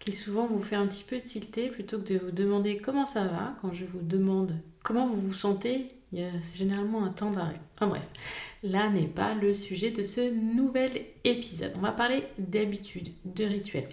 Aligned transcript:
qui 0.00 0.12
souvent 0.12 0.46
vous 0.46 0.62
fait 0.62 0.76
un 0.76 0.86
petit 0.86 1.04
peu 1.04 1.20
tilter 1.20 1.68
plutôt 1.68 1.98
que 1.98 2.14
de 2.14 2.18
vous 2.18 2.30
demander 2.32 2.78
comment 2.78 3.06
ça 3.06 3.24
va. 3.24 3.54
Quand 3.60 3.72
je 3.72 3.84
vous 3.84 4.02
demande 4.02 4.56
comment 4.82 5.06
vous 5.06 5.20
vous 5.20 5.34
sentez, 5.34 5.86
il 6.12 6.20
y 6.20 6.24
a 6.24 6.30
généralement 6.54 7.04
un 7.04 7.10
temps 7.10 7.30
d'arrêt. 7.30 7.60
Enfin 7.76 7.86
bref, 7.86 8.02
là 8.62 8.88
n'est 8.88 9.06
pas 9.06 9.34
le 9.34 9.54
sujet 9.54 9.90
de 9.90 10.02
ce 10.02 10.32
nouvel 10.32 11.02
épisode. 11.22 11.72
On 11.76 11.80
va 11.80 11.92
parler 11.92 12.24
d'habitudes, 12.38 13.10
de 13.24 13.44
rituels. 13.44 13.88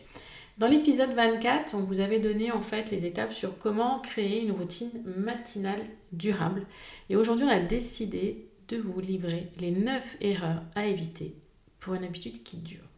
Dans 0.58 0.68
l'épisode 0.68 1.12
24, 1.12 1.76
on 1.76 1.84
vous 1.84 2.00
avait 2.00 2.20
donné 2.20 2.52
en 2.52 2.62
fait 2.62 2.90
les 2.90 3.06
étapes 3.06 3.34
sur 3.34 3.60
comment 3.60 4.00
créer 4.00 4.42
une 4.42 4.54
routine 4.54 4.90
matinale 5.18 5.84
durable. 6.12 6.66
Et 7.10 7.16
aujourd'hui, 7.16 7.46
on 7.46 7.50
a 7.50 7.60
décidé 7.60 8.48
de 8.70 8.78
vous 8.78 9.00
livrer 9.00 9.52
les 9.60 9.72
9 9.72 10.18
erreurs 10.22 10.64
à 10.74 10.88
éviter 10.88 11.36
pour 11.80 11.94
une 11.94 12.04
habitude 12.04 12.42
qui 12.44 12.58
dure. 12.58 12.90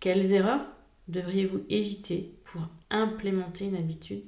Quelles 0.00 0.32
erreurs? 0.32 0.66
Devriez-vous 1.08 1.64
éviter 1.68 2.34
pour 2.44 2.62
implémenter 2.90 3.66
une 3.66 3.76
habitude? 3.76 4.22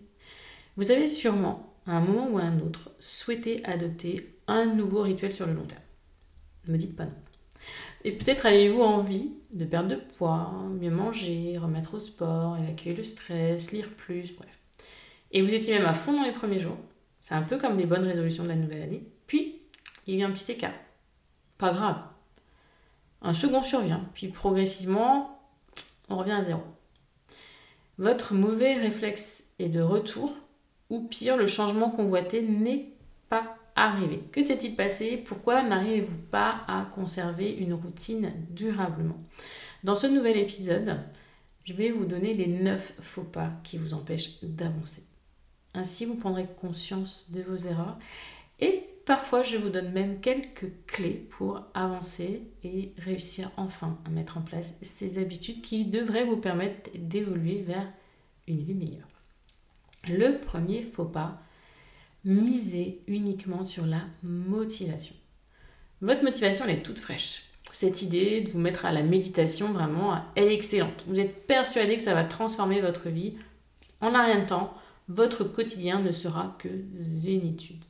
Vous 0.77 0.91
avez 0.91 1.07
sûrement, 1.07 1.75
à 1.87 1.97
un 1.97 2.01
moment 2.01 2.29
ou 2.31 2.39
à 2.39 2.43
un 2.43 2.61
autre, 2.61 2.91
souhaité 2.99 3.65
adopter 3.65 4.35
un 4.47 4.67
nouveau 4.67 5.03
rituel 5.03 5.33
sur 5.33 5.47
le 5.47 5.55
long 5.55 5.65
terme. 5.65 5.83
Ne 6.67 6.73
me 6.73 6.79
dites 6.79 6.97
pas 6.97 7.05
non. 7.05 7.15
Et 8.05 8.13
peut-être 8.13 8.47
avez-vous 8.47 8.83
envie 8.83 9.33
de 9.53 9.65
perdre 9.65 9.91
de 9.91 9.97
poids, 9.97 10.53
mieux 10.81 10.91
manger, 10.91 11.59
remettre 11.59 11.95
au 11.95 12.01
sport, 12.01 12.57
évacuer 12.57 12.95
le 12.95 13.05
stress, 13.05 13.73
lire 13.73 13.91
plus, 13.91 14.35
bref. 14.35 14.59
Et 15.33 15.43
vous 15.43 15.53
étiez 15.53 15.75
même 15.75 15.87
à 15.87 15.95
fond 15.95 16.13
dans 16.13 16.25
les 16.25 16.33
premiers 16.33 16.59
jours. 16.59 16.79
C'est 17.21 17.35
un 17.35 17.43
peu 17.43 17.59
comme 17.59 17.79
les 17.79 17.87
bonnes 17.87 18.07
résolutions 18.07 18.43
de 18.43 18.49
la 18.49 18.57
nouvelle 18.57 18.83
année. 18.83 19.05
Puis, 19.27 19.61
il 20.07 20.17
y 20.17 20.23
a 20.23 20.27
un 20.27 20.33
petit 20.33 20.53
écart. 20.53 20.73
Pas 21.59 21.73
grave. 21.73 22.03
Un 23.23 23.35
second 23.35 23.63
survient, 23.63 24.09
puis 24.15 24.29
progressivement, 24.29 25.40
on 26.11 26.17
revient 26.17 26.33
à 26.33 26.45
zéro. 26.45 26.63
Votre 27.99 28.35
mauvais 28.35 28.75
réflexe 28.75 29.45
est 29.59 29.69
de 29.69 29.81
retour, 29.81 30.37
ou 30.91 31.03
pire, 31.03 31.37
le 31.37 31.47
changement 31.47 31.91
convoité 31.91 32.43
n'est 32.43 32.93
pas 33.29 33.57
arrivé. 33.77 34.23
Que 34.33 34.43
s'est-il 34.43 34.75
passé? 34.75 35.17
Pourquoi 35.17 35.63
n'arrivez-vous 35.63 36.19
pas 36.31 36.63
à 36.67 36.85
conserver 36.95 37.53
une 37.53 37.75
routine 37.75 38.33
durablement? 38.51 39.19
Dans 39.85 39.95
ce 39.95 40.07
nouvel 40.07 40.39
épisode, 40.39 40.99
je 41.65 41.73
vais 41.73 41.91
vous 41.91 42.05
donner 42.05 42.35
les 42.35 42.49
9 42.49 42.97
faux 43.01 43.23
pas 43.23 43.53
qui 43.63 43.79
vous 43.79 43.95
empêchent 43.95 44.43
d'avancer. 44.43 45.03
Ainsi, 45.75 46.05
vous 46.05 46.17
prendrez 46.17 46.47
conscience 46.61 47.31
de 47.31 47.43
vos 47.43 47.57
erreurs 47.57 47.99
et 48.59 48.83
Parfois, 49.11 49.43
je 49.43 49.57
vous 49.57 49.71
donne 49.71 49.91
même 49.91 50.21
quelques 50.21 50.71
clés 50.87 51.27
pour 51.31 51.65
avancer 51.75 52.43
et 52.63 52.93
réussir 52.97 53.51
enfin 53.57 53.99
à 54.05 54.09
mettre 54.09 54.39
en 54.39 54.41
place 54.41 54.77
ces 54.83 55.19
habitudes 55.19 55.63
qui 55.63 55.85
devraient 55.85 56.27
vous 56.27 56.37
permettre 56.37 56.91
d'évoluer 56.95 57.65
vers 57.67 57.89
une 58.47 58.63
vie 58.63 58.75
meilleure. 58.75 59.09
Le 60.09 60.39
premier 60.39 60.85
faux 60.85 61.07
pas, 61.07 61.39
miser 62.25 63.01
uniquement 63.09 63.65
sur 63.65 63.85
la 63.85 64.03
motivation. 64.23 65.17
Votre 66.03 66.23
motivation, 66.23 66.67
elle 66.69 66.79
est 66.79 66.83
toute 66.85 67.01
fraîche. 67.01 67.47
Cette 67.73 68.03
idée 68.03 68.43
de 68.43 68.51
vous 68.53 68.61
mettre 68.61 68.87
à 68.87 68.93
la 68.93 69.03
méditation, 69.03 69.73
vraiment, 69.73 70.23
elle 70.37 70.51
est 70.51 70.55
excellente. 70.55 71.05
Vous 71.09 71.19
êtes 71.19 71.49
persuadé 71.49 71.97
que 71.97 72.03
ça 72.03 72.15
va 72.15 72.23
transformer 72.23 72.81
votre 72.81 73.09
vie. 73.09 73.35
En 74.01 74.15
un 74.15 74.25
rien 74.25 74.39
de 74.39 74.47
temps, 74.47 74.73
votre 75.09 75.43
quotidien 75.43 75.99
ne 75.99 76.13
sera 76.13 76.55
que 76.61 76.69
zénitude. 76.97 77.83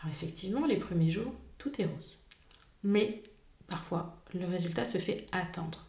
Alors 0.00 0.12
effectivement, 0.12 0.66
les 0.66 0.76
premiers 0.76 1.10
jours, 1.10 1.32
tout 1.58 1.80
est 1.80 1.86
rose. 1.86 2.18
Mais 2.82 3.22
parfois, 3.66 4.22
le 4.34 4.46
résultat 4.46 4.84
se 4.84 4.98
fait 4.98 5.26
attendre. 5.32 5.84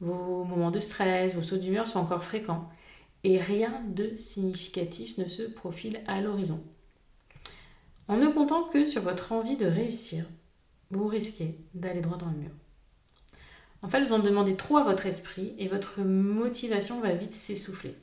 Vos 0.00 0.44
moments 0.44 0.70
de 0.70 0.80
stress, 0.80 1.34
vos 1.34 1.42
sauts 1.42 1.56
d'humeur 1.56 1.86
sont 1.86 2.00
encore 2.00 2.24
fréquents 2.24 2.68
et 3.22 3.38
rien 3.38 3.82
de 3.88 4.16
significatif 4.16 5.16
ne 5.18 5.24
se 5.24 5.42
profile 5.42 6.00
à 6.06 6.20
l'horizon. 6.20 6.62
En 8.06 8.18
ne 8.18 8.28
comptant 8.28 8.64
que 8.64 8.84
sur 8.84 9.02
votre 9.02 9.32
envie 9.32 9.56
de 9.56 9.66
réussir, 9.66 10.26
vous 10.90 11.06
risquez 11.06 11.58
d'aller 11.72 12.02
droit 12.02 12.18
dans 12.18 12.30
le 12.30 12.36
mur. 12.36 12.50
En 13.80 13.88
fait, 13.88 14.02
vous 14.02 14.12
en 14.12 14.18
demandez 14.18 14.56
trop 14.56 14.76
à 14.76 14.84
votre 14.84 15.06
esprit 15.06 15.54
et 15.58 15.68
votre 15.68 16.00
motivation 16.00 17.00
va 17.00 17.14
vite 17.14 17.32
s'essouffler. 17.32 17.96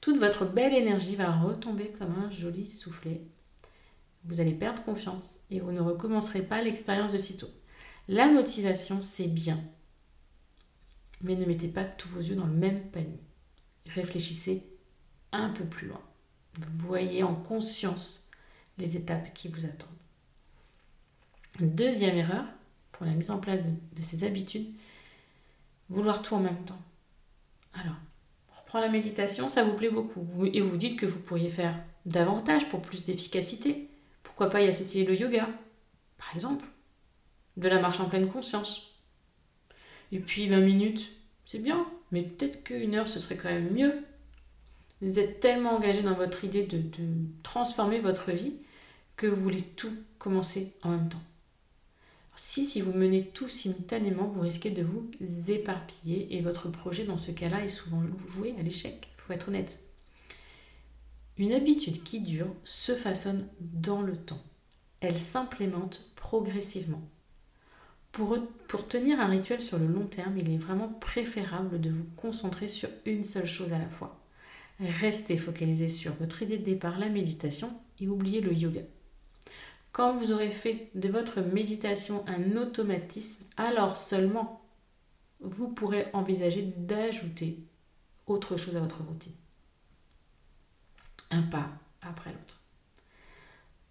Toute 0.00 0.18
votre 0.18 0.44
belle 0.44 0.74
énergie 0.74 1.16
va 1.16 1.32
retomber 1.32 1.92
comme 1.98 2.14
un 2.14 2.30
joli 2.30 2.64
soufflet 2.64 3.22
vous 4.24 4.40
allez 4.40 4.52
perdre 4.52 4.82
confiance 4.84 5.40
et 5.50 5.60
vous 5.60 5.72
ne 5.72 5.80
recommencerez 5.80 6.42
pas 6.42 6.62
l'expérience 6.62 7.12
de 7.12 7.18
sitôt. 7.18 7.50
La 8.08 8.30
motivation, 8.30 9.02
c'est 9.02 9.28
bien. 9.28 9.58
Mais 11.22 11.36
ne 11.36 11.44
mettez 11.44 11.68
pas 11.68 11.84
tous 11.84 12.08
vos 12.08 12.20
yeux 12.20 12.36
dans 12.36 12.46
le 12.46 12.52
même 12.52 12.90
panier. 12.90 13.20
Réfléchissez 13.86 14.66
un 15.32 15.50
peu 15.50 15.64
plus 15.64 15.88
loin. 15.88 16.02
Voyez 16.78 17.22
en 17.22 17.34
conscience 17.34 18.30
les 18.78 18.96
étapes 18.96 19.32
qui 19.34 19.48
vous 19.48 19.64
attendent. 19.64 19.88
Deuxième 21.60 22.16
erreur 22.16 22.44
pour 22.92 23.06
la 23.06 23.12
mise 23.12 23.30
en 23.30 23.38
place 23.38 23.60
de, 23.62 24.02
ces 24.02 24.24
habitudes, 24.24 24.74
vouloir 25.88 26.22
tout 26.22 26.34
en 26.34 26.40
même 26.40 26.64
temps. 26.64 26.80
Alors, 27.74 27.96
on 28.72 28.80
la 28.80 28.88
méditation, 28.88 29.48
ça 29.48 29.64
vous 29.64 29.74
plaît 29.74 29.90
beaucoup. 29.90 30.24
Et 30.52 30.60
vous 30.60 30.76
dites 30.76 30.98
que 30.98 31.06
vous 31.06 31.18
pourriez 31.18 31.50
faire 31.50 31.74
davantage 32.06 32.68
pour 32.68 32.80
plus 32.80 33.04
d'efficacité. 33.04 33.89
Pourquoi 34.22 34.50
pas 34.50 34.62
y 34.62 34.68
associer 34.68 35.04
le 35.04 35.14
yoga, 35.14 35.48
par 36.18 36.34
exemple? 36.34 36.64
De 37.56 37.68
la 37.68 37.80
marche 37.80 38.00
en 38.00 38.08
pleine 38.08 38.28
conscience. 38.28 38.90
Et 40.12 40.18
puis 40.18 40.48
20 40.48 40.60
minutes, 40.60 41.10
c'est 41.44 41.58
bien, 41.58 41.86
mais 42.10 42.22
peut-être 42.22 42.64
qu'une 42.64 42.94
heure, 42.94 43.08
ce 43.08 43.18
serait 43.20 43.36
quand 43.36 43.48
même 43.48 43.72
mieux. 43.72 44.04
Vous 45.02 45.18
êtes 45.18 45.40
tellement 45.40 45.76
engagé 45.76 46.02
dans 46.02 46.14
votre 46.14 46.44
idée 46.44 46.64
de, 46.64 46.82
transformer 47.42 48.00
votre 48.00 48.32
vie 48.32 48.54
que 49.16 49.26
vous 49.26 49.42
voulez 49.42 49.62
tout 49.62 49.92
commencer 50.18 50.72
en 50.82 50.90
même 50.90 51.08
temps. 51.08 51.22
Si, 52.36 52.64
si 52.64 52.80
vous 52.80 52.92
menez 52.92 53.26
tout 53.26 53.48
simultanément, 53.48 54.24
vous 54.24 54.40
risquez 54.40 54.70
de 54.70 54.82
vous 54.82 55.10
éparpiller 55.48 56.34
et 56.36 56.40
votre 56.40 56.70
projet 56.70 57.04
dans 57.04 57.18
ce 57.18 57.30
cas-là 57.30 57.62
est 57.64 57.68
souvent 57.68 58.02
voué 58.28 58.54
à 58.58 58.62
l'échec, 58.62 59.08
il 59.18 59.20
faut 59.22 59.32
être 59.32 59.48
honnête. 59.48 59.78
Une 61.40 61.54
habitude 61.54 62.02
qui 62.02 62.20
dure 62.20 62.54
se 62.64 62.92
façonne 62.92 63.48
dans 63.60 64.02
le 64.02 64.14
temps. 64.14 64.42
Elle 65.00 65.16
s'implémente 65.16 66.12
progressivement. 66.14 67.00
Pour, 68.12 68.36
tenir 68.90 69.18
un 69.20 69.28
rituel 69.28 69.62
sur 69.62 69.78
le 69.78 69.86
long 69.86 70.04
terme, 70.04 70.36
il 70.36 70.52
est 70.52 70.58
vraiment 70.58 70.88
préférable 70.88 71.80
de 71.80 71.88
vous 71.88 72.04
concentrer 72.14 72.68
sur 72.68 72.90
une 73.06 73.24
seule 73.24 73.46
chose 73.46 73.72
à 73.72 73.78
la 73.78 73.88
fois. 73.88 74.20
Restez 74.80 75.38
focalisé 75.38 75.88
sur 75.88 76.12
votre 76.16 76.42
idée 76.42 76.58
de 76.58 76.64
départ, 76.64 76.98
la 76.98 77.08
méditation, 77.08 77.72
et 78.00 78.08
oubliez 78.08 78.42
le 78.42 78.52
yoga. 78.52 78.82
Quand 79.92 80.12
vous 80.12 80.32
aurez 80.32 80.50
fait 80.50 80.90
de 80.94 81.08
votre 81.08 81.40
méditation 81.40 82.22
un 82.28 82.54
automatisme, 82.58 83.46
alors 83.56 83.96
seulement 83.96 84.62
vous 85.40 85.68
pourrez 85.68 86.08
envisager 86.12 86.64
d'ajouter 86.76 87.60
autre 88.26 88.58
chose 88.58 88.76
à 88.76 88.80
votre 88.80 89.02
routine. 89.02 89.32
Un 91.30 91.42
pas 91.42 91.70
après 92.02 92.30
l'autre. 92.30 92.60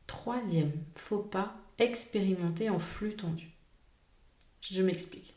Troisième 0.08 0.72
faut 0.96 1.20
pas, 1.20 1.56
expérimenter 1.78 2.70
en 2.70 2.80
flux 2.80 3.16
tendu. 3.16 3.50
Je 4.62 4.82
m'explique. 4.82 5.36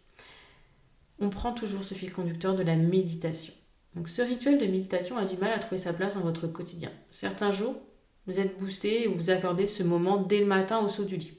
On 1.18 1.30
prend 1.30 1.52
toujours 1.52 1.84
ce 1.84 1.94
fil 1.94 2.12
conducteur 2.12 2.54
de 2.54 2.62
la 2.62 2.76
méditation. 2.76 3.54
Donc 3.94 4.08
ce 4.08 4.22
rituel 4.22 4.58
de 4.58 4.66
méditation 4.66 5.16
a 5.16 5.24
du 5.24 5.36
mal 5.36 5.52
à 5.52 5.58
trouver 5.58 5.78
sa 5.78 5.92
place 5.92 6.14
dans 6.14 6.22
votre 6.22 6.48
quotidien. 6.48 6.90
Certains 7.10 7.52
jours, 7.52 7.80
vous 8.26 8.40
êtes 8.40 8.58
boosté 8.58 9.04
et 9.04 9.06
vous 9.06 9.30
accordez 9.30 9.66
ce 9.66 9.82
moment 9.82 10.16
dès 10.22 10.40
le 10.40 10.46
matin 10.46 10.80
au 10.80 10.88
saut 10.88 11.04
du 11.04 11.16
lit. 11.16 11.38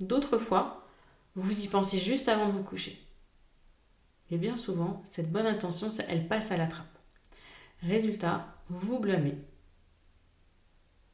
D'autres 0.00 0.38
fois, 0.38 0.86
vous 1.34 1.60
y 1.60 1.68
pensez 1.68 1.98
juste 1.98 2.28
avant 2.28 2.46
de 2.46 2.52
vous 2.52 2.62
coucher. 2.62 3.00
Et 4.30 4.38
bien 4.38 4.56
souvent, 4.56 5.02
cette 5.10 5.30
bonne 5.30 5.46
intention, 5.46 5.88
elle 6.08 6.28
passe 6.28 6.50
à 6.50 6.56
la 6.56 6.66
trappe. 6.66 6.86
Résultat, 7.82 8.56
vous 8.68 8.78
vous 8.86 9.00
blâmez. 9.00 9.36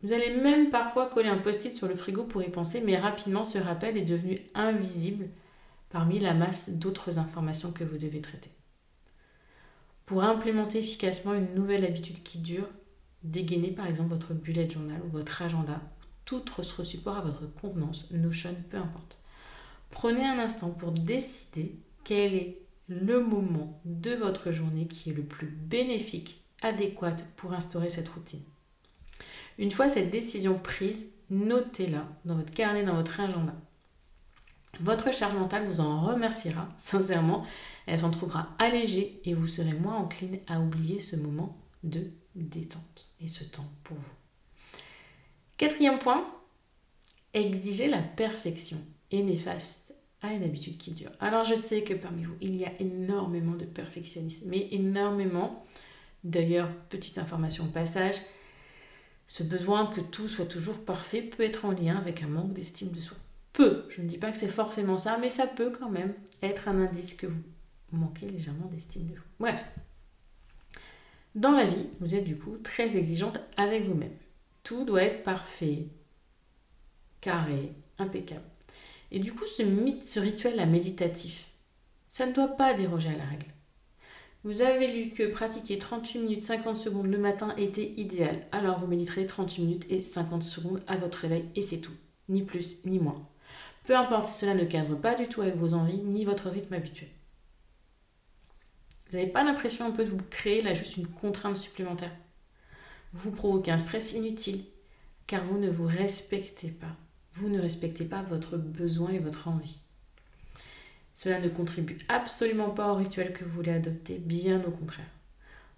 Vous 0.02 0.12
allez 0.12 0.34
même 0.36 0.70
parfois 0.70 1.10
coller 1.10 1.28
un 1.28 1.38
post-it 1.38 1.72
sur 1.72 1.86
le 1.86 1.94
frigo 1.94 2.24
pour 2.24 2.42
y 2.42 2.48
penser, 2.48 2.82
mais 2.84 2.98
rapidement 2.98 3.44
ce 3.44 3.58
rappel 3.58 3.98
est 3.98 4.04
devenu 4.04 4.40
invisible 4.54 5.28
parmi 5.90 6.18
la 6.18 6.32
masse 6.32 6.70
d'autres 6.70 7.18
informations 7.18 7.72
que 7.72 7.84
vous 7.84 7.98
devez 7.98 8.20
traiter. 8.20 8.50
Pour 10.06 10.22
implémenter 10.24 10.78
efficacement 10.78 11.34
une 11.34 11.54
nouvelle 11.54 11.84
habitude 11.84 12.22
qui 12.22 12.38
dure, 12.38 12.68
dégainez 13.22 13.72
par 13.72 13.86
exemple 13.86 14.10
votre 14.10 14.32
bullet 14.32 14.68
journal 14.68 15.00
ou 15.04 15.10
votre 15.10 15.42
agenda, 15.42 15.80
tout 16.24 16.42
autre 16.58 16.82
support 16.82 17.18
à 17.18 17.22
votre 17.22 17.52
convenance, 17.60 18.10
Notion, 18.10 18.56
peu 18.70 18.78
importe. 18.78 19.18
Prenez 19.90 20.24
un 20.24 20.38
instant 20.38 20.70
pour 20.70 20.92
décider 20.92 21.76
quel 22.04 22.34
est 22.34 22.62
le 22.88 23.20
moment 23.20 23.80
de 23.84 24.14
votre 24.14 24.50
journée 24.50 24.86
qui 24.86 25.10
est 25.10 25.14
le 25.14 25.24
plus 25.24 25.48
bénéfique, 25.48 26.44
adéquat 26.62 27.16
pour 27.36 27.52
instaurer 27.52 27.90
cette 27.90 28.08
routine. 28.08 28.42
Une 29.60 29.70
fois 29.70 29.90
cette 29.90 30.10
décision 30.10 30.58
prise, 30.58 31.06
notez-la 31.28 32.08
dans 32.24 32.34
votre 32.34 32.50
carnet, 32.50 32.82
dans 32.82 32.94
votre 32.94 33.20
agenda. 33.20 33.54
Votre 34.80 35.12
charge 35.12 35.34
mentale 35.34 35.66
vous 35.66 35.80
en 35.80 36.00
remerciera, 36.00 36.66
sincèrement. 36.78 37.46
Elle 37.86 38.00
s'en 38.00 38.10
trouvera 38.10 38.48
allégée 38.58 39.20
et 39.24 39.34
vous 39.34 39.46
serez 39.46 39.74
moins 39.74 39.96
encline 39.96 40.38
à 40.46 40.60
oublier 40.60 40.98
ce 40.98 41.14
moment 41.14 41.58
de 41.84 42.10
détente 42.34 43.12
et 43.20 43.28
ce 43.28 43.44
temps 43.44 43.68
pour 43.84 43.98
vous. 43.98 44.78
Quatrième 45.58 45.98
point, 45.98 46.26
exiger 47.34 47.88
la 47.88 48.00
perfection 48.00 48.78
est 49.10 49.22
néfaste 49.22 49.94
à 50.22 50.32
une 50.32 50.42
habitude 50.42 50.78
qui 50.78 50.92
dure. 50.92 51.10
Alors 51.20 51.44
je 51.44 51.54
sais 51.54 51.82
que 51.82 51.92
parmi 51.92 52.24
vous, 52.24 52.36
il 52.40 52.56
y 52.56 52.64
a 52.64 52.72
énormément 52.80 53.56
de 53.56 53.66
perfectionnisme, 53.66 54.48
mais 54.48 54.68
énormément. 54.70 55.66
D'ailleurs, 56.24 56.70
petite 56.88 57.18
information 57.18 57.64
au 57.64 57.68
passage, 57.68 58.16
ce 59.30 59.44
besoin 59.44 59.86
que 59.86 60.00
tout 60.00 60.26
soit 60.26 60.44
toujours 60.44 60.84
parfait 60.84 61.22
peut 61.22 61.44
être 61.44 61.64
en 61.64 61.70
lien 61.70 61.96
avec 61.96 62.24
un 62.24 62.26
manque 62.26 62.52
d'estime 62.52 62.90
de 62.90 62.98
soi. 62.98 63.16
Peu, 63.52 63.86
je 63.88 64.02
ne 64.02 64.08
dis 64.08 64.18
pas 64.18 64.32
que 64.32 64.36
c'est 64.36 64.48
forcément 64.48 64.98
ça, 64.98 65.18
mais 65.18 65.30
ça 65.30 65.46
peut 65.46 65.70
quand 65.70 65.88
même 65.88 66.14
être 66.42 66.66
un 66.66 66.80
indice 66.80 67.14
que 67.14 67.28
vous 67.28 67.40
manquez 67.92 68.28
légèrement 68.28 68.66
d'estime 68.66 69.06
de 69.06 69.14
vous. 69.14 69.22
Bref, 69.38 69.64
dans 71.36 71.52
la 71.52 71.64
vie, 71.64 71.86
vous 72.00 72.16
êtes 72.16 72.24
du 72.24 72.36
coup 72.36 72.56
très 72.56 72.96
exigeante 72.96 73.38
avec 73.56 73.84
vous-même. 73.84 74.16
Tout 74.64 74.84
doit 74.84 75.04
être 75.04 75.22
parfait, 75.22 75.86
carré, 77.20 77.72
impeccable. 77.98 78.42
Et 79.12 79.20
du 79.20 79.32
coup, 79.32 79.46
ce 79.46 79.62
ce 80.02 80.18
rituel 80.18 80.68
méditatif, 80.68 81.46
ça 82.08 82.26
ne 82.26 82.32
doit 82.32 82.56
pas 82.56 82.74
déroger 82.74 83.10
à 83.10 83.16
la 83.16 83.26
règle. 83.26 83.46
Vous 84.42 84.62
avez 84.62 84.86
lu 84.86 85.10
que 85.10 85.30
pratiquer 85.30 85.78
38 85.78 86.18
minutes 86.18 86.42
50 86.42 86.74
secondes 86.74 87.10
le 87.10 87.18
matin 87.18 87.54
était 87.58 87.92
idéal. 87.98 88.46
Alors 88.52 88.80
vous 88.80 88.86
méditerez 88.86 89.26
38 89.26 89.62
minutes 89.62 89.86
et 89.90 90.02
50 90.02 90.42
secondes 90.42 90.80
à 90.86 90.96
votre 90.96 91.18
réveil 91.18 91.44
et 91.56 91.60
c'est 91.60 91.80
tout. 91.80 91.92
Ni 92.30 92.42
plus 92.42 92.82
ni 92.86 92.98
moins. 92.98 93.20
Peu 93.84 93.94
importe 93.94 94.26
si 94.26 94.38
cela 94.38 94.54
ne 94.54 94.64
cadre 94.64 94.94
pas 94.94 95.14
du 95.14 95.28
tout 95.28 95.42
avec 95.42 95.56
vos 95.56 95.74
envies 95.74 96.02
ni 96.02 96.24
votre 96.24 96.48
rythme 96.48 96.72
habituel. 96.72 97.10
Vous 99.10 99.18
n'avez 99.18 99.30
pas 99.30 99.44
l'impression 99.44 99.84
un 99.84 99.90
peu 99.90 100.04
de 100.04 100.10
vous 100.10 100.22
créer 100.30 100.62
là 100.62 100.72
juste 100.72 100.96
une 100.96 101.08
contrainte 101.08 101.58
supplémentaire? 101.58 102.16
Vous 103.12 103.32
provoquez 103.32 103.72
un 103.72 103.78
stress 103.78 104.14
inutile 104.14 104.64
car 105.26 105.44
vous 105.44 105.58
ne 105.58 105.68
vous 105.68 105.86
respectez 105.86 106.68
pas. 106.68 106.96
Vous 107.32 107.50
ne 107.50 107.60
respectez 107.60 108.06
pas 108.06 108.22
votre 108.22 108.56
besoin 108.56 109.10
et 109.10 109.18
votre 109.18 109.48
envie. 109.48 109.82
Cela 111.22 111.38
ne 111.38 111.50
contribue 111.50 111.98
absolument 112.08 112.70
pas 112.70 112.90
au 112.90 112.94
rituel 112.94 113.34
que 113.34 113.44
vous 113.44 113.50
voulez 113.50 113.72
adopter, 113.72 114.16
bien 114.16 114.64
au 114.64 114.70
contraire. 114.70 115.10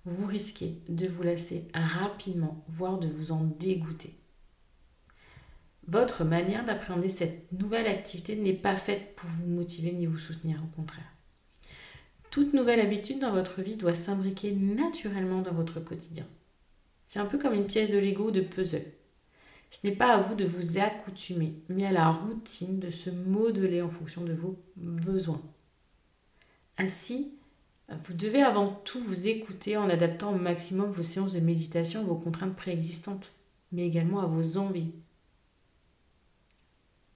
Vous 0.05 0.25
risquez 0.25 0.81
de 0.89 1.09
vous 1.09 1.25
lasser 1.25 1.67
rapidement, 1.75 2.65
voire 2.69 3.01
de 3.01 3.09
vous 3.09 3.33
en 3.33 3.43
dégoûter. 3.59 4.15
Votre 5.89 6.23
manière 6.23 6.65
d'appréhender 6.65 7.09
cette 7.09 7.51
nouvelle 7.51 7.89
activité 7.89 8.37
n'est 8.37 8.53
pas 8.53 8.77
faite 8.77 9.17
pour 9.17 9.29
vous 9.31 9.49
motiver 9.49 9.91
ni 9.91 10.07
vous 10.07 10.17
soutenir, 10.17 10.63
au 10.63 10.77
contraire. 10.77 11.13
Toute 12.31 12.55
nouvelle 12.55 12.79
habitude 12.79 13.19
dans 13.19 13.33
votre 13.33 13.63
vie 13.63 13.75
doit 13.75 13.97
s'imbriquer 13.97 14.53
naturellement 14.53 15.43
dans 15.43 15.55
votre 15.55 15.81
quotidien. 15.81 16.29
C'est 17.05 17.19
un 17.19 17.27
peu 17.27 17.39
comme 17.39 17.55
une 17.55 17.67
pièce 17.67 17.91
de 17.91 17.99
Lego 17.99 18.31
de 18.31 18.43
puzzle. 18.43 18.93
Ce 19.73 19.87
n'est 19.87 19.97
pas 19.97 20.13
à 20.13 20.21
vous 20.21 20.35
de 20.35 20.45
vous 20.45 20.77
accoutumer, 20.79 21.55
mais 21.71 21.87
à 21.87 21.93
la 21.93 22.11
routine 22.11 22.79
de 22.79 22.91
se 22.91 23.09
modeler 23.09 23.81
en 23.81 23.89
fonction 23.89 24.23
de 24.23 24.35
vos 24.35 24.63
besoins. 24.77 25.41
Ainsi, 26.77 27.39
vous 27.89 28.13
devez 28.13 28.43
avant 28.43 28.69
tout 28.85 29.01
vous 29.01 29.29
écouter 29.29 29.79
en 29.79 29.89
adaptant 29.89 30.35
au 30.35 30.39
maximum 30.39 30.91
vos 30.91 31.03
séances 31.03 31.33
de 31.33 31.41
méditation 31.41 32.01
à 32.01 32.05
vos 32.05 32.17
contraintes 32.17 32.55
préexistantes, 32.55 33.33
mais 33.73 33.87
également 33.87 34.21
à 34.21 34.27
vos 34.27 34.59
envies. 34.59 34.93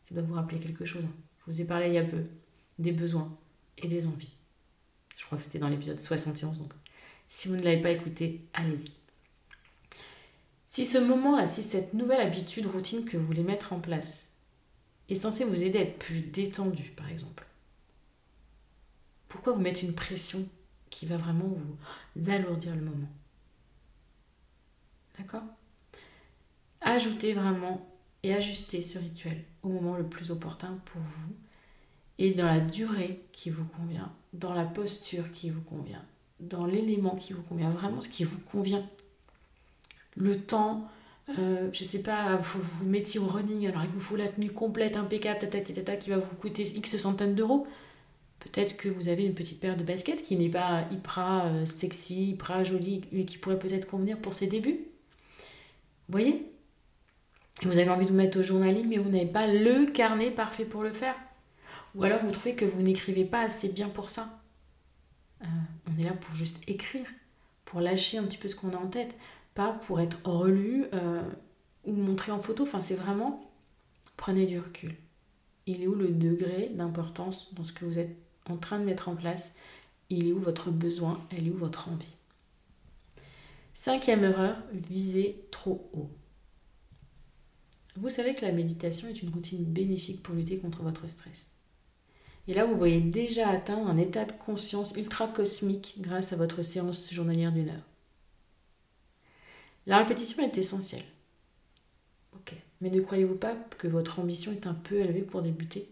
Je 0.08 0.14
dois 0.14 0.23
vous 0.23 0.35
rappeler 0.35 0.58
quelque 0.58 0.87
chose. 0.87 1.05
Je 1.41 1.53
vous 1.53 1.61
ai 1.61 1.64
parlé 1.67 1.88
il 1.88 1.94
y 1.94 1.99
a 1.99 2.05
peu 2.05 2.25
des 2.79 2.93
besoins 2.93 3.31
et 3.76 3.87
des 3.87 4.06
envies. 4.06 4.32
Je 5.14 5.26
crois 5.26 5.37
que 5.37 5.44
c'était 5.44 5.58
dans 5.58 5.69
l'épisode 5.69 6.00
71, 6.00 6.58
donc 6.58 6.73
si 7.29 7.49
vous 7.49 7.56
ne 7.56 7.62
l'avez 7.62 7.82
pas 7.82 7.91
écouté, 7.91 8.49
allez-y. 8.55 8.91
Si 10.76 10.84
ce 10.84 10.99
moment-là, 10.99 11.46
si 11.46 11.62
cette 11.62 11.94
nouvelle 11.94 12.20
habitude, 12.20 12.67
routine 12.67 13.06
que 13.06 13.17
vous 13.17 13.25
voulez 13.25 13.43
mettre 13.43 13.73
en 13.73 13.81
place 13.81 14.26
est 15.08 15.14
censée 15.14 15.44
vous 15.44 15.62
aider 15.62 15.78
à 15.78 15.81
être 15.81 15.98
plus 15.98 16.20
détendu, 16.20 16.93
par 16.94 17.08
exemple, 17.08 17.46
pourquoi 19.27 19.55
vous 19.55 19.62
mettre 19.62 19.82
une 19.82 19.94
pression 19.94 20.46
qui 20.91 21.06
va 21.06 21.17
vraiment 21.17 21.48
vous 22.15 22.31
alourdir 22.31 22.77
le 22.77 22.82
moment? 22.82 23.08
D'accord? 25.17 25.44
Ajoutez 26.82 27.32
vraiment 27.32 27.89
et 28.22 28.34
ajustez 28.34 28.82
ce 28.82 28.98
rituel 28.98 29.44
au 29.62 29.70
moment 29.70 29.96
le 29.96 30.06
plus 30.06 30.31
opportun 30.31 30.79
pour 30.84 31.00
vous 31.00 31.34
et 32.19 32.34
dans 32.34 32.44
la 32.44 32.60
durée 32.60 33.24
qui 33.32 33.48
vous 33.48 33.65
convient, 33.65 34.12
dans 34.34 34.53
la 34.53 34.67
posture 34.67 35.32
qui 35.32 35.48
vous 35.48 35.62
convient, 35.62 36.05
dans 36.39 36.67
l'élément 36.67 37.17
qui 37.17 37.32
vous 37.32 37.44
convient, 37.44 37.70
vraiment 37.70 38.03
ce 38.03 38.10
qui 38.10 38.24
vous 38.24 38.41
convient 38.41 38.86
le 40.17 40.39
temps, 40.39 40.89
euh, 41.39 41.69
je 41.73 41.85
sais 41.85 42.03
pas, 42.03 42.37
vous 42.37 42.61
vous 42.61 42.87
mettiez 42.87 43.20
au 43.20 43.27
running, 43.27 43.67
alors 43.67 43.85
il 43.85 43.91
vous 43.91 44.01
faut 44.01 44.17
la 44.17 44.29
tenue 44.29 44.51
complète, 44.51 44.96
impeccable, 44.96 45.39
tata, 45.49 45.96
qui 45.96 46.11
va 46.11 46.19
vous 46.19 46.37
coûter 46.37 46.63
X 46.63 46.96
centaines 46.96 47.35
d'euros. 47.35 47.67
Peut-être 48.41 48.77
que 48.77 48.89
vous 48.89 49.08
avez 49.08 49.25
une 49.25 49.35
petite 49.35 49.61
paire 49.61 49.77
de 49.77 49.82
baskets 49.82 50.23
qui 50.23 50.37
n'est 50.37 50.49
pas 50.49 50.87
hyper 50.91 51.43
euh, 51.46 51.67
sexy, 51.67 52.31
hyper 52.31 52.65
jolie, 52.65 53.03
mais 53.13 53.25
qui 53.25 53.39
pourrait 53.39 53.58
peut-être 53.58 53.89
convenir 53.89 54.19
pour 54.19 54.35
ses 54.35 54.46
débuts. 54.46 54.81
Vous 56.08 56.13
voyez? 56.13 56.53
Vous 57.63 57.79
avez 57.79 57.91
envie 57.91 58.05
de 58.05 58.11
vous 58.11 58.17
mettre 58.17 58.39
au 58.39 58.43
journaling, 58.43 58.87
mais 58.87 58.99
vous 58.99 59.08
n'avez 59.08 59.27
pas 59.27 59.46
le 59.46 59.87
carnet 59.87 60.31
parfait 60.31 60.67
pour 60.67 60.82
le 60.82 60.93
faire. 60.93 61.17
Ou 61.94 62.05
alors 62.05 62.20
vous 62.20 62.31
trouvez 62.31 62.55
que 62.55 62.67
vous 62.67 62.82
n'écrivez 62.82 63.25
pas 63.25 63.41
assez 63.41 63.70
bien 63.70 63.89
pour 63.89 64.11
ça. 64.11 64.29
Euh, 65.43 65.46
on 65.91 66.01
est 66.01 66.05
là 66.05 66.13
pour 66.13 66.35
juste 66.35 66.63
écrire, 66.69 67.06
pour 67.65 67.81
lâcher 67.81 68.19
un 68.19 68.25
petit 68.25 68.39
peu 68.39 68.49
ce 68.49 68.55
qu'on 68.55 68.73
a 68.75 68.77
en 68.77 68.87
tête 68.87 69.15
pas 69.56 69.72
pour 69.86 70.01
être 70.01 70.19
relu 70.25 70.84
euh, 70.94 71.22
ou 71.84 71.93
montré 71.93 72.31
en 72.31 72.41
photo. 72.41 72.63
Enfin, 72.63 72.81
c'est 72.81 72.94
vraiment, 72.94 73.51
prenez 74.17 74.46
du 74.46 74.60
recul. 74.60 74.94
Il 75.67 75.82
est 75.82 75.89
où 75.89 75.96
le 75.96 76.08
degré 76.08 76.70
d'importance 76.72 77.53
dans 77.55 77.65
ce 77.65 77.72
que 77.72 77.84
vous 77.84 77.98
êtes 77.98 78.17
en 78.48 78.56
train 78.56 78.79
de 78.79 78.84
mettre 78.84 79.08
en 79.08 79.17
place? 79.17 79.51
Il 80.10 80.29
est 80.29 80.32
où 80.32 80.39
votre 80.39 80.70
besoin? 80.70 81.19
Elle 81.32 81.48
est 81.48 81.51
où 81.51 81.56
votre 81.56 81.89
envie? 81.89 82.06
Cinquième 83.75 84.22
erreur, 84.22 84.56
visez 84.72 85.44
trop 85.51 85.91
haut. 85.93 86.10
Vous 87.96 88.10
savez 88.10 88.34
que 88.34 88.44
la 88.44 88.53
méditation 88.53 89.08
est 89.08 89.22
une 89.22 89.31
routine 89.31 89.65
bénéfique 89.65 90.22
pour 90.22 90.34
lutter 90.34 90.58
contre 90.58 90.82
votre 90.82 91.08
stress. 91.08 91.53
Et 92.46 92.55
là, 92.55 92.65
vous 92.65 92.77
voyez 92.77 93.01
déjà 93.01 93.48
atteindre 93.48 93.89
un 93.89 93.96
état 93.96 94.25
de 94.25 94.32
conscience 94.32 94.94
ultra 94.96 95.27
cosmique 95.27 95.96
grâce 95.98 96.32
à 96.32 96.36
votre 96.36 96.63
séance 96.63 97.13
journalière 97.13 97.53
d'une 97.53 97.70
heure. 97.70 97.95
La 99.86 99.98
répétition 99.98 100.43
est 100.43 100.58
essentielle. 100.58 101.05
Ok. 102.34 102.55
Mais 102.81 102.90
ne 102.90 103.00
croyez-vous 103.00 103.36
pas 103.36 103.55
que 103.55 103.88
votre 103.88 104.19
ambition 104.19 104.52
est 104.52 104.66
un 104.66 104.74
peu 104.74 104.96
élevée 104.96 105.22
pour 105.22 105.43
débuter? 105.43 105.88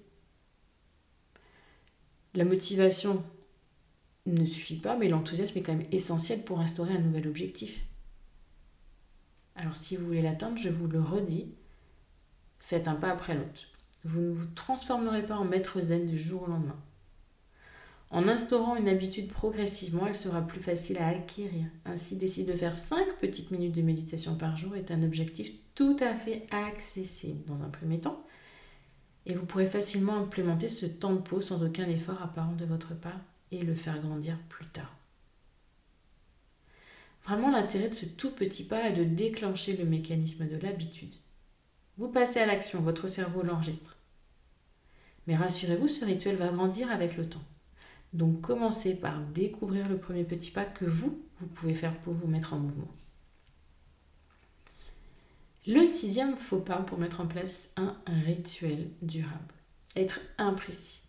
La 2.34 2.44
motivation 2.44 3.22
ne 4.26 4.44
suffit 4.44 4.78
pas, 4.78 4.96
mais 4.96 5.08
l'enthousiasme 5.08 5.56
est 5.58 5.62
quand 5.62 5.76
même 5.76 5.86
essentiel 5.92 6.42
pour 6.42 6.60
instaurer 6.60 6.94
un 6.94 7.00
nouvel 7.00 7.28
objectif. 7.28 7.84
Alors 9.54 9.76
si 9.76 9.96
vous 9.96 10.06
voulez 10.06 10.22
l'atteindre, 10.22 10.58
je 10.58 10.68
vous 10.68 10.88
le 10.88 11.00
redis, 11.00 11.54
faites 12.58 12.88
un 12.88 12.96
pas 12.96 13.10
après 13.10 13.36
l'autre. 13.36 13.68
Vous 14.02 14.20
ne 14.20 14.32
vous 14.32 14.46
transformerez 14.46 15.24
pas 15.24 15.36
en 15.36 15.44
maître 15.44 15.80
zen 15.80 16.06
du 16.06 16.18
jour 16.18 16.42
au 16.42 16.46
lendemain. 16.46 16.76
En 18.14 18.28
instaurant 18.28 18.76
une 18.76 18.88
habitude 18.88 19.26
progressivement, 19.26 20.06
elle 20.06 20.16
sera 20.16 20.40
plus 20.40 20.61
facile 20.61 20.99
à 20.99 21.09
acquérir. 21.09 21.66
Ainsi, 21.85 22.14
décider 22.14 22.52
de 22.52 22.56
faire 22.56 22.76
5 22.76 23.16
petites 23.21 23.50
minutes 23.50 23.75
de 23.75 23.83
méditation 23.83 24.37
par 24.37 24.56
jour 24.56 24.76
est 24.76 24.92
un 24.92 25.02
objectif 25.02 25.50
tout 25.75 25.97
à 25.99 26.14
fait 26.14 26.47
accessible 26.52 27.44
dans 27.49 27.64
un 27.64 27.68
premier 27.68 27.99
temps. 27.99 28.25
Et 29.26 29.35
vous 29.35 29.44
pourrez 29.44 29.66
facilement 29.66 30.14
implémenter 30.14 30.68
ce 30.68 30.87
temps 30.87 31.14
de 31.14 31.18
pause 31.18 31.47
sans 31.49 31.64
aucun 31.64 31.88
effort 31.88 32.23
apparent 32.23 32.54
de 32.54 32.64
votre 32.64 32.94
part 32.94 33.18
et 33.50 33.64
le 33.64 33.75
faire 33.75 34.00
grandir 34.00 34.38
plus 34.49 34.66
tard. 34.66 34.94
Vraiment, 37.25 37.50
l'intérêt 37.50 37.88
de 37.88 37.94
ce 37.94 38.06
tout 38.06 38.30
petit 38.30 38.62
pas 38.62 38.90
est 38.90 38.92
de 38.92 39.02
déclencher 39.02 39.76
le 39.76 39.87
mécanisme 39.87 40.47
de 40.47 40.56
l'habitude. 40.59 41.14
Vous 41.99 42.11
passez 42.11 42.38
à 42.38 42.47
l'action, 42.47 42.80
votre 42.80 43.09
cerveau 43.09 43.42
l'enregistre. 43.42 43.97
Mais 45.26 45.35
rassurez-vous, 45.35 45.88
ce 45.88 46.04
rituel 46.04 46.37
va 46.37 46.50
grandir 46.50 46.92
avec 46.92 47.16
le 47.16 47.28
temps. 47.28 47.42
Donc 48.14 48.40
commencez 48.40 48.94
par 48.94 49.21
découvrir 49.21 49.88
le 49.88 49.99
premier 49.99 50.23
petit 50.23 50.52
pas 50.52 50.64
que 50.64 50.85
vous, 50.85 51.21
vous 51.40 51.47
pouvez 51.49 51.75
faire 51.75 51.99
pour 51.99 52.14
vous 52.14 52.28
mettre 52.28 52.54
en 52.54 52.61
mouvement. 52.61 52.94
Le 55.66 55.85
sixième 55.85 56.37
faux 56.37 56.61
pas 56.61 56.76
pour 56.76 56.99
mettre 56.99 57.21
en 57.21 57.26
place 57.26 57.73
un 57.76 57.97
rituel 58.25 58.90
durable. 59.02 59.54
Être 59.97 60.21
imprécis. 60.38 61.02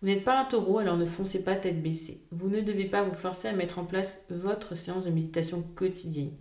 Vous 0.00 0.08
n'êtes 0.08 0.24
pas 0.24 0.40
un 0.40 0.44
taureau, 0.46 0.78
alors 0.78 0.96
ne 0.96 1.04
foncez 1.04 1.44
pas 1.44 1.56
tête 1.56 1.82
baissée. 1.82 2.22
Vous 2.30 2.48
ne 2.48 2.60
devez 2.60 2.86
pas 2.86 3.04
vous 3.04 3.14
forcer 3.14 3.48
à 3.48 3.52
mettre 3.52 3.78
en 3.78 3.84
place 3.84 4.22
votre 4.30 4.74
séance 4.74 5.04
de 5.04 5.10
méditation 5.10 5.62
quotidienne. 5.74 6.32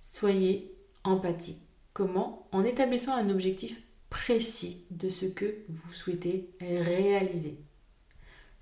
Soyez 0.00 0.76
empathique. 1.02 1.62
Comment? 1.94 2.46
En 2.52 2.62
établissant 2.62 3.14
un 3.14 3.30
objectif 3.30 3.82
précis 4.10 4.84
de 4.90 5.08
ce 5.08 5.26
que 5.26 5.64
vous 5.68 5.92
souhaitez 5.92 6.50
réaliser. 6.60 7.58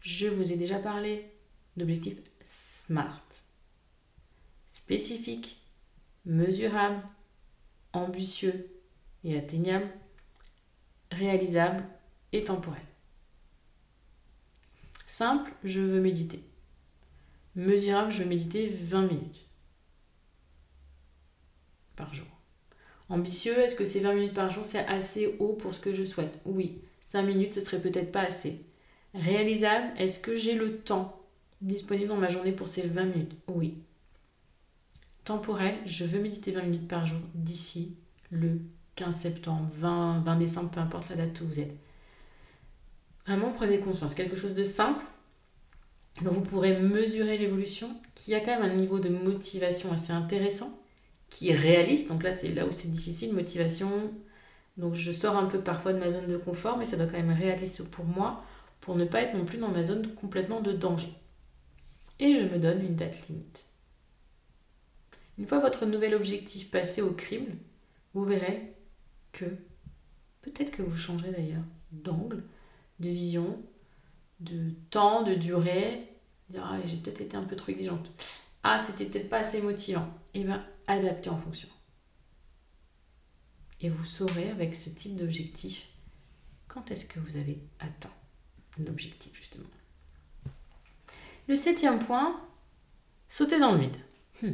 Je 0.02 0.26
vous 0.26 0.52
ai 0.52 0.56
déjà 0.56 0.80
parlé 0.80 1.30
d'objectifs 1.76 2.18
SMART. 2.44 3.24
Spécifique, 4.68 5.62
mesurable, 6.26 7.00
ambitieux 7.92 8.68
et 9.22 9.38
atteignable, 9.38 9.88
réalisable 11.12 11.84
et 12.32 12.42
temporel. 12.42 12.82
Simple, 15.06 15.52
je 15.62 15.78
veux 15.78 16.00
méditer. 16.00 16.42
Mesurable, 17.54 18.10
je 18.10 18.24
veux 18.24 18.28
méditer 18.28 18.66
20 18.68 19.02
minutes 19.02 19.46
par 21.94 22.12
jour. 22.12 22.26
Ambitieux, 23.08 23.56
est-ce 23.58 23.76
que 23.76 23.86
ces 23.86 24.00
20 24.00 24.14
minutes 24.14 24.34
par 24.34 24.50
jour, 24.50 24.64
c'est 24.64 24.84
assez 24.86 25.36
haut 25.38 25.52
pour 25.52 25.72
ce 25.72 25.78
que 25.78 25.92
je 25.92 26.04
souhaite? 26.04 26.40
Oui. 26.44 26.80
5 27.02 27.22
minutes, 27.22 27.54
ce 27.54 27.60
serait 27.60 27.80
peut-être 27.80 28.10
pas 28.10 28.22
assez. 28.22 28.64
Réalisable, 29.14 29.92
est-ce 29.98 30.20
que 30.20 30.36
j'ai 30.36 30.54
le 30.54 30.78
temps 30.78 31.20
disponible 31.60 32.08
dans 32.08 32.16
ma 32.16 32.28
journée 32.28 32.52
pour 32.52 32.68
ces 32.68 32.82
20 32.82 33.04
minutes? 33.04 33.32
Oui. 33.48 33.78
Temporel, 35.24 35.76
je 35.86 36.04
veux 36.04 36.20
méditer 36.20 36.52
20 36.52 36.62
minutes 36.62 36.88
par 36.88 37.06
jour 37.06 37.20
d'ici 37.34 37.96
le 38.30 38.60
15 38.96 39.14
septembre, 39.14 39.68
20, 39.74 40.22
20 40.24 40.36
décembre, 40.36 40.70
peu 40.70 40.80
importe 40.80 41.10
la 41.10 41.16
date 41.16 41.40
où 41.40 41.46
vous 41.46 41.60
êtes. 41.60 41.76
Vraiment, 43.26 43.52
prenez 43.52 43.78
conscience. 43.78 44.14
Quelque 44.14 44.36
chose 44.36 44.54
de 44.54 44.64
simple, 44.64 45.04
dont 46.22 46.32
vous 46.32 46.42
pourrez 46.42 46.80
mesurer 46.80 47.38
l'évolution, 47.38 47.88
qui 48.14 48.34
a 48.34 48.40
quand 48.40 48.58
même 48.58 48.70
un 48.70 48.74
niveau 48.74 48.98
de 48.98 49.10
motivation 49.10 49.92
assez 49.92 50.12
intéressant, 50.12 50.78
qui 51.28 51.50
est 51.50 51.56
réaliste. 51.56 52.08
Donc 52.08 52.22
là, 52.22 52.32
c'est 52.32 52.48
là 52.48 52.66
où 52.66 52.72
c'est 52.72 52.90
difficile, 52.90 53.32
motivation. 53.32 53.90
Donc 54.76 54.94
je 54.94 55.12
sors 55.12 55.36
un 55.36 55.46
peu 55.46 55.60
parfois 55.60 55.92
de 55.92 55.98
ma 55.98 56.10
zone 56.10 56.26
de 56.26 56.36
confort, 56.36 56.78
mais 56.78 56.84
ça 56.84 56.96
doit 56.96 57.06
quand 57.06 57.22
même 57.22 57.32
réaliste 57.32 57.84
pour 57.84 58.04
moi, 58.04 58.44
pour 58.82 58.96
ne 58.96 59.04
pas 59.06 59.22
être 59.22 59.34
non 59.34 59.46
plus 59.46 59.58
dans 59.58 59.70
ma 59.70 59.84
zone 59.84 60.12
complètement 60.14 60.60
de 60.60 60.72
danger. 60.72 61.08
Et 62.18 62.34
je 62.34 62.42
me 62.42 62.58
donne 62.58 62.84
une 62.84 62.96
date 62.96 63.28
limite. 63.28 63.64
Une 65.38 65.46
fois 65.46 65.60
votre 65.60 65.86
nouvel 65.86 66.14
objectif 66.14 66.70
passé 66.70 67.00
au 67.00 67.12
crible, 67.12 67.56
vous 68.12 68.24
verrez 68.24 68.74
que 69.30 69.46
peut-être 70.42 70.72
que 70.72 70.82
vous 70.82 70.96
changerez 70.96 71.30
d'ailleurs 71.30 71.64
d'angle, 71.92 72.42
de 72.98 73.08
vision, 73.08 73.62
de 74.40 74.72
temps, 74.90 75.22
de 75.22 75.34
durée. 75.34 76.08
ah, 76.58 76.76
j'ai 76.84 76.96
peut-être 76.96 77.20
été 77.20 77.36
un 77.36 77.44
peu 77.44 77.56
trop 77.56 77.70
exigeante. 77.70 78.10
Ah, 78.64 78.82
c'était 78.84 79.06
peut-être 79.06 79.30
pas 79.30 79.38
assez 79.38 79.62
motivant. 79.62 80.08
Eh 80.34 80.42
bien, 80.42 80.64
adaptez 80.88 81.30
en 81.30 81.38
fonction. 81.38 81.68
Et 83.80 83.88
vous 83.88 84.04
saurez 84.04 84.50
avec 84.50 84.74
ce 84.74 84.90
type 84.90 85.16
d'objectif 85.16 85.88
quand 86.66 86.90
est-ce 86.90 87.04
que 87.04 87.20
vous 87.20 87.36
avez 87.36 87.60
atteint 87.78 88.21
l'objectif, 88.78 89.32
justement. 89.34 89.68
Le 91.48 91.56
septième 91.56 91.98
point, 91.98 92.40
sauter 93.28 93.58
dans 93.58 93.72
le 93.72 93.78
vide. 93.78 93.96
Hmm. 94.42 94.52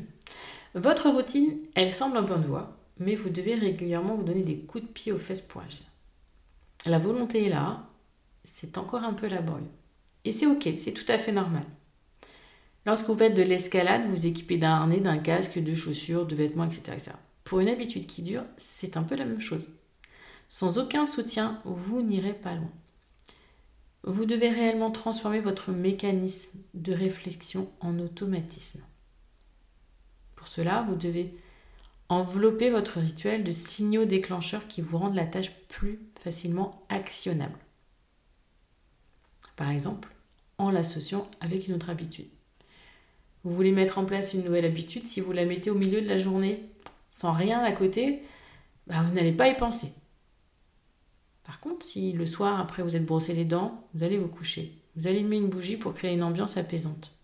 Votre 0.75 1.11
routine, 1.11 1.59
elle 1.75 1.93
semble 1.93 2.17
en 2.19 2.23
bonne 2.23 2.45
voie, 2.45 2.77
mais 2.99 3.15
vous 3.15 3.31
devez 3.31 3.55
régulièrement 3.55 4.17
vous 4.17 4.23
donner 4.23 4.43
des 4.43 4.59
coups 4.59 4.85
de 4.85 4.89
pied 4.89 5.13
aux 5.13 5.19
fesses 5.19 5.41
pour 5.41 5.63
agir. 5.63 5.83
La 6.87 6.99
volonté 6.99 7.47
est 7.47 7.51
là, 7.51 7.89
c'est 8.45 8.79
encore 8.79 9.05
un 9.05 9.13
peu 9.13 9.27
laborieux. 9.27 9.71
Et 10.25 10.33
c'est 10.33 10.47
ok, 10.47 10.69
c'est 10.79 10.93
tout 10.93 11.11
à 11.11 11.19
fait 11.19 11.33
normal. 11.33 11.65
Lorsque 12.87 13.07
vous 13.07 13.17
faites 13.17 13.35
de 13.35 13.43
l'escalade, 13.43 14.09
vous 14.11 14.27
équipez 14.27 14.57
d'un 14.57 14.71
harnais, 14.71 15.01
d'un 15.01 15.19
casque, 15.19 15.59
de 15.59 15.75
chaussures, 15.75 16.27
de 16.27 16.35
vêtements, 16.35 16.65
etc., 16.65 16.83
etc. 16.95 17.11
Pour 17.45 17.61
une 17.61 17.69
habitude 17.69 18.07
qui 18.07 18.23
dure, 18.23 18.45
c'est 18.57 18.97
un 18.97 19.03
peu 19.03 19.15
la 19.15 19.25
même 19.25 19.41
chose. 19.41 19.71
Sans 20.49 20.79
aucun 20.79 21.05
soutien, 21.05 21.61
vous 21.65 22.03
n'irez 22.03 22.33
pas 22.33 22.55
loin. 22.55 22.71
Vous 24.09 24.25
devez 24.25 24.49
réellement 24.49 24.91
transformer 24.91 25.41
votre 25.41 25.71
mécanisme 25.71 26.59
de 26.75 26.93
réflexion 26.93 27.71
en 27.81 28.01
automatisme. 28.01 28.83
Pour 30.35 30.49
cela, 30.49 30.85
vous 30.89 30.97
devez 30.97 31.35
envelopper 32.09 32.71
votre 32.71 32.99
rituel 32.99 33.45
de 33.45 33.53
signaux 33.53 34.07
déclencheurs 34.07 34.67
qui 34.67 34.81
vous 34.81 34.99
rendent 34.99 35.15
la 35.15 35.27
tâche 35.27 35.53
plus 35.69 36.01
facilement 36.21 36.75
actionnable 36.89 37.59
par 39.59 39.71
exemple, 39.71 40.09
en 40.57 40.71
l'associant 40.71 41.29
avec 41.41 41.67
une 41.67 41.75
autre 41.75 41.91
habitude. 41.91 42.29
Vous 43.43 43.55
voulez 43.55 43.73
mettre 43.73 43.99
en 43.99 44.05
place 44.05 44.33
une 44.33 44.45
nouvelle 44.45 44.65
habitude, 44.65 45.07
si 45.07 45.21
vous 45.21 45.33
la 45.33 45.45
mettez 45.45 45.69
au 45.69 45.75
milieu 45.75 46.01
de 46.01 46.07
la 46.07 46.17
journée 46.17 46.63
sans 47.11 47.33
rien 47.33 47.61
à 47.61 47.73
côté, 47.73 48.23
bah, 48.87 49.03
vous 49.03 49.13
n'allez 49.15 49.33
pas 49.33 49.49
y 49.49 49.57
penser. 49.57 49.93
Par 51.49 51.61
contre, 51.61 51.87
si 51.87 52.13
le 52.13 52.27
soir, 52.27 52.61
après 52.61 52.83
vous 52.83 52.95
êtes 52.95 53.07
brossé 53.07 53.33
les 53.33 53.47
dents, 53.47 53.89
vous 53.95 54.05
allez 54.05 54.19
vous 54.19 54.29
coucher. 54.29 54.71
Vous 54.97 55.07
allumez 55.07 55.39
une 55.39 55.49
bougie 55.49 55.79
pour 55.79 55.95
créer 55.95 56.13
une 56.13 56.23
ambiance 56.23 56.59
apaisante. 56.59 57.15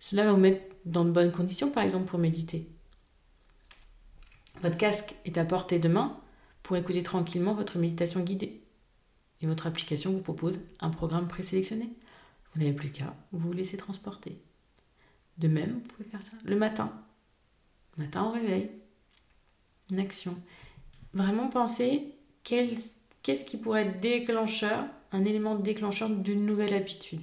Cela 0.00 0.24
va 0.24 0.32
vous 0.32 0.40
mettre 0.40 0.64
dans 0.84 1.04
de 1.04 1.12
bonnes 1.12 1.30
conditions, 1.30 1.70
par 1.70 1.84
exemple, 1.84 2.06
pour 2.06 2.18
méditer. 2.18 2.68
Votre 4.62 4.76
casque 4.76 5.14
est 5.24 5.38
à 5.38 5.44
portée 5.44 5.78
de 5.78 5.86
main 5.86 6.16
pour 6.64 6.76
écouter 6.76 7.04
tranquillement 7.04 7.54
votre 7.54 7.78
méditation 7.78 8.18
guidée 8.18 8.64
et 9.42 9.46
votre 9.46 9.68
application 9.68 10.10
vous 10.10 10.22
propose 10.22 10.58
un 10.80 10.90
programme 10.90 11.28
présélectionné. 11.28 11.88
Vous 12.52 12.60
n'avez 12.60 12.72
plus 12.72 12.90
qu'à 12.90 13.14
vous 13.30 13.52
laisser 13.52 13.76
transporter. 13.76 14.42
De 15.38 15.46
même, 15.46 15.74
vous 15.74 15.88
pouvez 15.88 16.08
faire 16.08 16.22
ça 16.24 16.32
le 16.44 16.56
matin. 16.56 16.92
Le 17.96 18.06
matin 18.06 18.24
au 18.24 18.30
réveil. 18.30 18.72
Une 19.88 20.00
action. 20.00 20.36
Vraiment 21.14 21.48
pensez 21.48 22.16
qu'est-ce 23.22 23.44
qui 23.44 23.56
pourrait 23.56 23.82
être 23.82 24.00
déclencheur, 24.00 24.84
un 25.12 25.24
élément 25.24 25.54
déclencheur 25.54 26.08
d'une 26.08 26.46
nouvelle 26.46 26.74
habitude? 26.74 27.20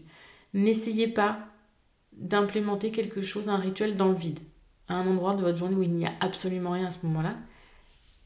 N'essayez 0.53 1.07
pas 1.07 1.39
d'implémenter 2.13 2.91
quelque 2.91 3.21
chose, 3.21 3.49
un 3.49 3.57
rituel 3.57 3.95
dans 3.95 4.09
le 4.09 4.15
vide, 4.15 4.39
à 4.87 4.95
un 4.95 5.07
endroit 5.07 5.35
de 5.35 5.41
votre 5.41 5.57
journée 5.57 5.75
où 5.75 5.83
il 5.83 5.91
n'y 5.91 6.05
a 6.05 6.13
absolument 6.19 6.71
rien 6.71 6.87
à 6.87 6.91
ce 6.91 7.05
moment-là. 7.05 7.35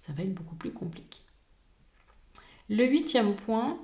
Ça 0.02 0.14
va 0.14 0.24
être 0.24 0.34
beaucoup 0.34 0.56
plus 0.56 0.72
compliqué. 0.72 1.20
Le 2.70 2.86
huitième 2.86 3.36
point, 3.36 3.78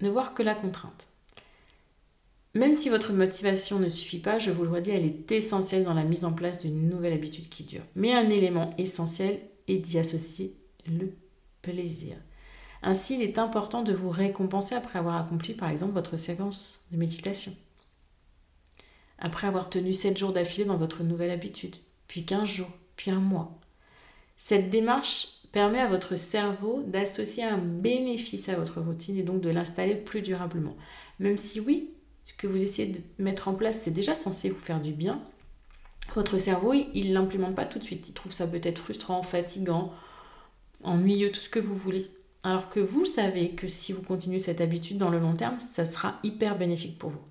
ne 0.00 0.08
voir 0.10 0.34
que 0.34 0.42
la 0.42 0.54
contrainte. 0.54 1.08
Même 2.54 2.74
si 2.74 2.88
votre 2.88 3.12
motivation 3.12 3.80
ne 3.80 3.88
suffit 3.88 4.20
pas, 4.20 4.38
je 4.38 4.52
vous 4.52 4.62
le 4.62 4.70
redis, 4.70 4.90
elle 4.90 5.04
est 5.04 5.32
essentielle 5.32 5.84
dans 5.84 5.94
la 5.94 6.04
mise 6.04 6.24
en 6.24 6.32
place 6.32 6.58
d'une 6.58 6.88
nouvelle 6.88 7.12
habitude 7.12 7.48
qui 7.48 7.64
dure. 7.64 7.82
Mais 7.96 8.14
un 8.14 8.30
élément 8.30 8.72
essentiel 8.78 9.40
est 9.66 9.78
d'y 9.78 9.98
associer 9.98 10.54
le 10.86 11.12
plaisir. 11.62 12.16
Ainsi, 12.86 13.14
il 13.14 13.22
est 13.22 13.38
important 13.38 13.82
de 13.82 13.94
vous 13.94 14.10
récompenser 14.10 14.74
après 14.74 14.98
avoir 14.98 15.16
accompli 15.16 15.54
par 15.54 15.70
exemple 15.70 15.94
votre 15.94 16.18
séquence 16.18 16.80
de 16.92 16.98
méditation. 16.98 17.52
Après 19.18 19.46
avoir 19.46 19.70
tenu 19.70 19.94
7 19.94 20.18
jours 20.18 20.32
d'affilée 20.32 20.66
dans 20.66 20.76
votre 20.76 21.02
nouvelle 21.02 21.30
habitude, 21.30 21.76
puis 22.08 22.26
15 22.26 22.46
jours, 22.46 22.70
puis 22.96 23.10
un 23.10 23.20
mois. 23.20 23.58
Cette 24.36 24.68
démarche 24.68 25.38
permet 25.50 25.80
à 25.80 25.88
votre 25.88 26.16
cerveau 26.16 26.82
d'associer 26.86 27.44
un 27.44 27.56
bénéfice 27.56 28.50
à 28.50 28.56
votre 28.56 28.82
routine 28.82 29.16
et 29.16 29.22
donc 29.22 29.40
de 29.40 29.48
l'installer 29.50 29.94
plus 29.94 30.20
durablement. 30.20 30.76
Même 31.20 31.38
si 31.38 31.60
oui, 31.60 31.94
ce 32.22 32.34
que 32.34 32.46
vous 32.46 32.62
essayez 32.62 32.92
de 32.92 33.00
mettre 33.22 33.48
en 33.48 33.54
place, 33.54 33.80
c'est 33.80 33.92
déjà 33.92 34.14
censé 34.14 34.50
vous 34.50 34.60
faire 34.60 34.80
du 34.80 34.92
bien, 34.92 35.22
votre 36.12 36.38
cerveau, 36.38 36.74
il 36.74 37.08
ne 37.08 37.14
l'implémente 37.14 37.54
pas 37.54 37.64
tout 37.64 37.78
de 37.78 37.84
suite. 37.84 38.08
Il 38.08 38.14
trouve 38.14 38.32
ça 38.32 38.46
peut-être 38.46 38.78
frustrant, 38.78 39.22
fatigant, 39.22 39.92
ennuyeux, 40.82 41.32
tout 41.32 41.40
ce 41.40 41.48
que 41.48 41.58
vous 41.58 41.76
voulez. 41.76 42.10
Alors 42.44 42.68
que 42.68 42.78
vous 42.78 43.06
savez 43.06 43.52
que 43.52 43.68
si 43.68 43.94
vous 43.94 44.02
continuez 44.02 44.38
cette 44.38 44.60
habitude 44.60 44.98
dans 44.98 45.08
le 45.08 45.18
long 45.18 45.34
terme, 45.34 45.60
ça 45.60 45.86
sera 45.86 46.20
hyper 46.22 46.58
bénéfique 46.58 46.98
pour 46.98 47.08
vous. 47.08 47.24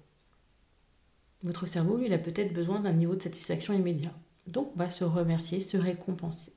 Votre 1.44 1.68
cerveau, 1.68 1.98
lui, 1.98 2.08
il 2.08 2.14
a 2.14 2.18
peut-être 2.18 2.52
besoin 2.52 2.80
d'un 2.80 2.94
niveau 2.94 3.16
de 3.16 3.22
satisfaction 3.22 3.76
immédiat. 3.76 4.12
Donc, 4.48 4.72
on 4.74 4.80
va 4.80 4.90
se 4.90 5.04
remercier, 5.04 5.62
se 5.62 5.78
récompenser. 5.78 6.54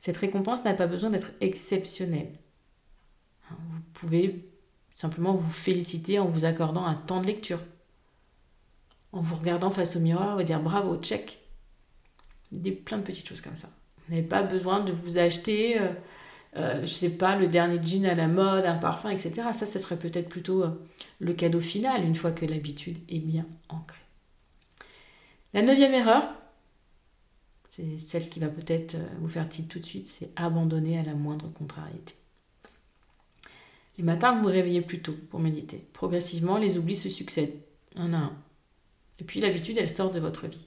Cette 0.00 0.16
récompense 0.16 0.64
n'a 0.64 0.74
pas 0.74 0.88
besoin 0.88 1.10
d'être 1.10 1.30
exceptionnelle. 1.40 2.32
Vous 3.50 3.80
pouvez 3.92 4.50
simplement 4.96 5.34
vous 5.34 5.52
féliciter 5.52 6.18
en 6.18 6.26
vous 6.26 6.44
accordant 6.44 6.84
un 6.84 6.94
temps 6.94 7.20
de 7.20 7.26
lecture, 7.26 7.60
en 9.12 9.20
vous 9.20 9.36
regardant 9.36 9.70
face 9.70 9.94
au 9.94 10.00
miroir 10.00 10.40
et 10.40 10.44
dire 10.44 10.60
bravo, 10.60 10.96
check. 10.96 11.38
Des, 12.50 12.72
plein 12.72 12.98
de 12.98 13.02
petites 13.04 13.28
choses 13.28 13.40
comme 13.40 13.56
ça. 13.56 13.68
Vous 13.98 14.14
n'avez 14.14 14.26
pas 14.26 14.42
besoin 14.42 14.80
de 14.80 14.92
vous 14.92 15.16
acheter, 15.16 15.80
euh, 15.80 15.92
euh, 16.56 16.80
je 16.82 16.86
sais 16.86 17.10
pas, 17.10 17.36
le 17.36 17.48
dernier 17.48 17.80
jean 17.84 18.06
à 18.06 18.14
la 18.14 18.28
mode, 18.28 18.64
un 18.64 18.76
parfum, 18.76 19.10
etc. 19.10 19.48
Ça, 19.52 19.66
ce 19.66 19.78
serait 19.78 19.98
peut-être 19.98 20.28
plutôt 20.28 20.62
euh, 20.62 20.70
le 21.18 21.32
cadeau 21.32 21.60
final 21.60 22.04
une 22.04 22.14
fois 22.14 22.32
que 22.32 22.46
l'habitude 22.46 22.98
est 23.08 23.18
bien 23.18 23.46
ancrée. 23.68 23.98
La 25.52 25.62
neuvième 25.62 25.94
erreur, 25.94 26.22
c'est 27.70 27.98
celle 27.98 28.28
qui 28.28 28.38
va 28.38 28.48
peut-être 28.48 28.94
euh, 28.94 29.06
vous 29.20 29.28
faire 29.28 29.48
tilt 29.48 29.68
tout 29.68 29.80
de 29.80 29.84
suite, 29.84 30.08
c'est 30.08 30.30
abandonner 30.36 30.98
à 30.98 31.02
la 31.02 31.14
moindre 31.14 31.48
contrariété. 31.52 32.14
Les 33.98 34.04
matins, 34.04 34.34
vous 34.34 34.42
vous 34.42 34.48
réveillez 34.48 34.82
plus 34.82 35.02
tôt 35.02 35.14
pour 35.30 35.40
méditer. 35.40 35.84
Progressivement, 35.92 36.58
les 36.58 36.78
oublis 36.78 36.96
se 36.96 37.08
succèdent, 37.08 37.58
un 37.96 38.12
à 38.12 38.18
un. 38.18 38.36
Et 39.20 39.24
puis 39.24 39.40
l'habitude, 39.40 39.78
elle 39.78 39.88
sort 39.88 40.10
de 40.10 40.20
votre 40.20 40.46
vie. 40.46 40.66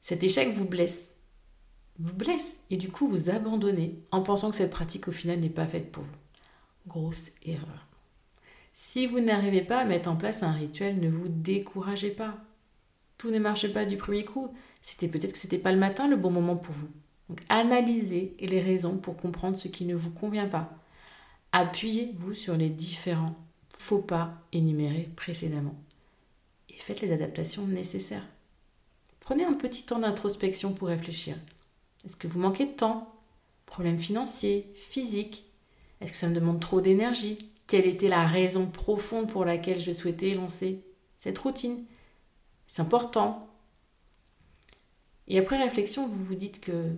Cet 0.00 0.22
échec 0.22 0.54
vous 0.54 0.64
blesse. 0.64 1.14
Vous 2.02 2.14
blesse 2.14 2.64
et 2.70 2.78
du 2.78 2.90
coup 2.90 3.08
vous 3.08 3.28
abandonnez 3.28 3.98
en 4.10 4.22
pensant 4.22 4.50
que 4.50 4.56
cette 4.56 4.70
pratique 4.70 5.06
au 5.08 5.12
final 5.12 5.38
n'est 5.38 5.50
pas 5.50 5.66
faite 5.66 5.92
pour 5.92 6.02
vous. 6.02 6.88
Grosse 6.88 7.32
erreur. 7.44 7.86
Si 8.72 9.06
vous 9.06 9.20
n'arrivez 9.20 9.60
pas 9.60 9.80
à 9.80 9.84
mettre 9.84 10.08
en 10.08 10.16
place 10.16 10.42
un 10.42 10.52
rituel, 10.52 10.98
ne 10.98 11.10
vous 11.10 11.28
découragez 11.28 12.08
pas. 12.08 12.38
Tout 13.18 13.30
ne 13.30 13.38
marche 13.38 13.70
pas 13.74 13.84
du 13.84 13.98
premier 13.98 14.24
coup. 14.24 14.48
C'était 14.80 15.08
peut-être 15.08 15.32
que 15.32 15.38
ce 15.38 15.46
n'était 15.46 15.58
pas 15.58 15.72
le 15.72 15.78
matin 15.78 16.08
le 16.08 16.16
bon 16.16 16.30
moment 16.30 16.56
pour 16.56 16.74
vous. 16.74 16.88
Donc 17.28 17.40
analysez 17.50 18.34
les 18.40 18.62
raisons 18.62 18.96
pour 18.96 19.18
comprendre 19.18 19.58
ce 19.58 19.68
qui 19.68 19.84
ne 19.84 19.94
vous 19.94 20.10
convient 20.10 20.48
pas. 20.48 20.74
Appuyez-vous 21.52 22.32
sur 22.32 22.56
les 22.56 22.70
différents 22.70 23.36
faux 23.76 23.98
pas 23.98 24.32
énumérés 24.52 25.10
précédemment 25.16 25.74
et 26.70 26.78
faites 26.78 27.02
les 27.02 27.12
adaptations 27.12 27.66
nécessaires. 27.66 28.26
Prenez 29.20 29.44
un 29.44 29.52
petit 29.52 29.84
temps 29.84 29.98
d'introspection 29.98 30.72
pour 30.72 30.88
réfléchir. 30.88 31.36
Est-ce 32.04 32.16
que 32.16 32.28
vous 32.28 32.40
manquez 32.40 32.66
de 32.66 32.72
temps? 32.72 33.14
Problème 33.66 33.98
financier 33.98 34.72
Physique 34.74 35.44
Est-ce 36.00 36.12
que 36.12 36.18
ça 36.18 36.28
me 36.28 36.34
demande 36.34 36.60
trop 36.60 36.80
d'énergie? 36.80 37.38
Quelle 37.66 37.86
était 37.86 38.08
la 38.08 38.26
raison 38.26 38.66
profonde 38.66 39.30
pour 39.30 39.44
laquelle 39.44 39.80
je 39.80 39.92
souhaitais 39.92 40.34
lancer 40.34 40.84
cette 41.18 41.38
routine? 41.38 41.84
C'est 42.66 42.82
important. 42.82 43.48
Et 45.28 45.38
après 45.38 45.62
réflexion, 45.62 46.08
vous 46.08 46.24
vous 46.24 46.34
dites 46.34 46.60
que 46.60 46.90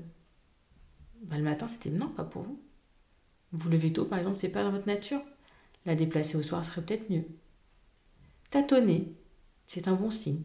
bah, 1.22 1.36
le 1.36 1.44
matin, 1.44 1.68
c'était 1.68 1.90
non, 1.90 2.08
pas 2.08 2.24
pour 2.24 2.42
vous. 2.42 2.60
Vous 3.52 3.68
levez 3.68 3.92
tôt, 3.92 4.06
par 4.06 4.18
exemple, 4.18 4.38
c'est 4.38 4.48
pas 4.48 4.64
dans 4.64 4.70
votre 4.70 4.86
nature. 4.86 5.20
La 5.84 5.94
déplacer 5.94 6.36
au 6.36 6.42
soir 6.42 6.64
serait 6.64 6.82
peut-être 6.82 7.10
mieux. 7.10 7.24
Tâtonner, 8.50 9.12
c'est 9.66 9.88
un 9.88 9.94
bon 9.94 10.10
signe. 10.10 10.42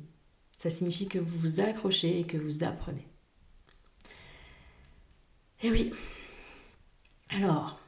Ça 0.57 0.69
signifie 0.69 1.07
que 1.07 1.19
vous 1.19 1.37
vous 1.37 1.61
accrochez 1.61 2.19
et 2.19 2.23
que 2.25 2.37
vous 2.37 2.63
apprenez. 2.63 3.07
Eh 5.63 5.71
oui. 5.71 5.93
Alors, 7.29 7.79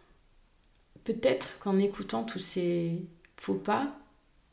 peut-être 1.03 1.59
qu'en 1.59 1.79
écoutant 1.79 2.23
tous 2.23 2.39
ces 2.39 3.05
faux 3.37 3.55
pas, 3.55 3.95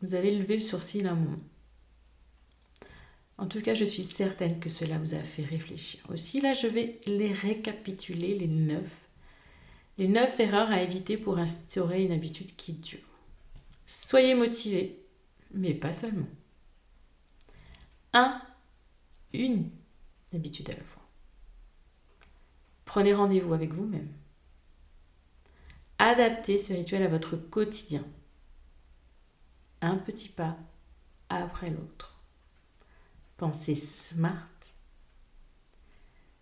vous 0.03 0.15
avez 0.15 0.35
levé 0.37 0.55
le 0.55 0.61
sourcil 0.61 1.07
un 1.07 1.15
moment. 1.15 1.41
En 3.39 3.47
tout 3.47 3.61
cas, 3.61 3.75
je 3.75 3.85
suis 3.85 4.03
certaine 4.03 4.61
que 4.61 4.71
cela 4.71 4.99
vous 4.99 5.15
a 5.15 5.23
fait 5.23 5.45
réfléchir. 5.45 6.01
Aussi, 6.11 6.41
là, 6.41 6.55
je 6.55 6.67
vais 6.67 7.01
les 7.07 7.33
récapituler, 7.33 8.39
les 8.39 8.49
neuf. 8.49 9.09
Les 9.99 10.09
neuf 10.09 10.39
erreurs 10.41 10.71
à 10.71 10.83
éviter 10.83 11.17
pour 11.17 11.39
instaurer 11.39 12.03
une 12.03 12.13
habitude 12.13 12.55
qui 12.57 12.75
dure. 12.75 13.01
Soyez 13.87 14.35
motivé, 14.35 14.99
mais 15.53 15.75
pas 15.75 15.93
seulement. 15.93 16.27
Un, 18.13 18.41
une 19.33 19.71
habitude 20.35 20.71
à 20.71 20.75
la 20.75 20.83
fois. 20.85 20.96
Prenez 22.87 23.13
rendez-vous 23.13 23.53
avec 23.53 23.75
vous-même. 23.75 24.09
Adaptez 25.99 26.59
ce 26.59 26.73
rituel 26.73 27.03
à 27.03 27.09
votre 27.09 27.37
quotidien. 27.37 28.05
Un 29.83 29.97
petit 29.97 30.31
pas 30.31 30.57
après 31.29 31.69
l'autre. 31.69 32.19
Pensez 33.37 33.75
smart. 33.75 34.49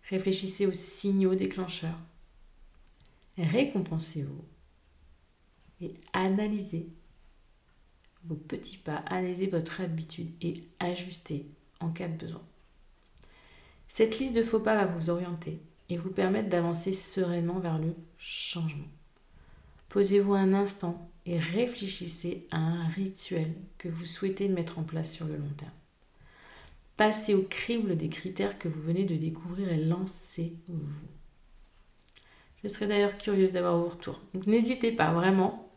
Réfléchissez 0.09 0.65
aux 0.65 0.73
signaux 0.73 1.35
déclencheurs. 1.35 1.99
Récompensez-vous. 3.37 4.45
Et 5.81 5.95
analysez 6.13 6.87
vos 8.23 8.35
petits 8.35 8.77
pas, 8.77 8.97
analysez 9.07 9.47
votre 9.47 9.81
habitude 9.81 10.31
et 10.41 10.63
ajustez 10.79 11.45
en 11.79 11.89
cas 11.89 12.07
de 12.07 12.17
besoin. 12.17 12.41
Cette 13.87 14.19
liste 14.19 14.35
de 14.35 14.43
faux 14.43 14.59
pas 14.59 14.75
va 14.75 14.85
vous 14.85 15.09
orienter 15.09 15.59
et 15.89 15.97
vous 15.97 16.09
permettre 16.09 16.49
d'avancer 16.49 16.93
sereinement 16.93 17.59
vers 17.59 17.77
le 17.77 17.95
changement. 18.17 18.87
Posez-vous 19.89 20.33
un 20.33 20.53
instant 20.53 21.09
et 21.25 21.39
réfléchissez 21.39 22.47
à 22.51 22.57
un 22.57 22.87
rituel 22.89 23.53
que 23.77 23.87
vous 23.87 24.05
souhaitez 24.05 24.47
mettre 24.47 24.79
en 24.79 24.83
place 24.83 25.11
sur 25.11 25.25
le 25.25 25.37
long 25.37 25.53
terme. 25.57 25.71
Passez 26.97 27.33
au 27.33 27.43
crible 27.43 27.97
des 27.97 28.09
critères 28.09 28.57
que 28.57 28.67
vous 28.67 28.81
venez 28.81 29.05
de 29.05 29.15
découvrir 29.15 29.71
et 29.71 29.77
lancez-vous. 29.77 30.87
Je 32.63 32.69
serais 32.69 32.87
d'ailleurs 32.87 33.17
curieuse 33.17 33.51
d'avoir 33.51 33.77
vos 33.77 33.89
retours. 33.89 34.21
N'hésitez 34.47 34.91
pas 34.91 35.11
vraiment. 35.13 35.69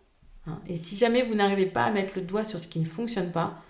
Hein. 0.46 0.60
Et 0.66 0.76
si 0.76 0.96
jamais 0.96 1.22
vous 1.22 1.34
n'arrivez 1.34 1.66
pas 1.66 1.84
à 1.84 1.90
mettre 1.90 2.14
le 2.16 2.22
doigt 2.22 2.44
sur 2.44 2.58
ce 2.58 2.68
qui 2.68 2.78
ne 2.78 2.86
fonctionne 2.86 3.32
pas, 3.32 3.62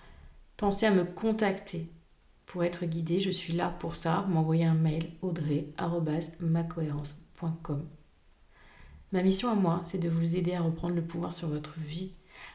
pensez 0.57 0.85
à 0.85 0.91
me 0.91 1.03
contacter 1.03 1.89
pour 2.49 2.65
être 2.65 2.85
guidé. 2.85 3.21
Je 3.21 3.31
suis 3.31 3.53
là 3.53 3.73
pour 3.79 3.95
ça. 3.95 4.25
Vous 4.27 4.33
m'envoyez 4.33 4.65
un 4.65 4.75
mail 4.75 5.13
audrey.macohérence.com. 5.21 7.87
Ma 9.11 9.23
mission 9.23 9.49
à 9.49 9.55
moi, 9.55 9.81
c'est 9.85 9.97
de 9.97 10.09
vous 10.09 10.35
aider 10.35 10.53
à 10.53 10.61
reprendre 10.61 10.95
le 10.95 11.05
pouvoir 11.05 11.31
sur 11.31 11.47
votre 11.47 11.79
vie 11.79 12.11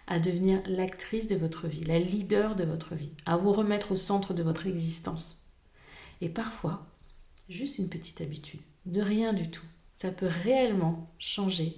à 0.07 0.19
devenir 0.19 0.63
l'actrice 0.67 1.27
de 1.27 1.37
votre 1.37 1.67
vie, 1.67 1.85
la 1.85 1.99
leader 1.99 2.57
de 2.57 2.65
votre 2.65 2.95
vie, 2.95 3.13
à 3.27 3.37
vous 3.37 3.53
remettre 3.53 3.93
au 3.93 3.97
centre 3.97 4.35
de 4.35 4.43
votre 4.43 4.67
existence. 4.67 5.43
Et 6.21 6.29
parfois, 6.29 6.87
juste 7.49 7.79
une 7.79 7.89
petite 7.89 8.21
habitude, 8.21 8.61
de 8.87 9.01
rien 9.01 9.33
du 9.33 9.51
tout, 9.51 9.65
ça 9.97 10.11
peut 10.11 10.29
réellement 10.43 11.11
changer 11.19 11.77